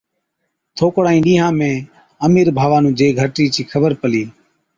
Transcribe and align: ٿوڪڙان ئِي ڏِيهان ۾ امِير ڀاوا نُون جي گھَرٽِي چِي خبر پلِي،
ٿوڪڙان 0.77 1.15
ئِي 1.15 1.21
ڏِيهان 1.25 1.53
۾ 1.59 1.69
امِير 2.25 2.47
ڀاوا 2.57 2.77
نُون 2.83 2.93
جي 2.99 3.07
گھَرٽِي 3.19 3.45
چِي 3.53 3.61
خبر 3.71 3.91
پلِي، 4.01 4.23